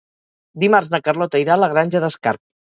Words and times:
Dimarts 0.63 0.89
na 0.95 1.01
Carlota 1.09 1.43
irà 1.45 1.55
a 1.59 1.61
la 1.65 1.71
Granja 1.77 2.05
d'Escarp. 2.09 2.47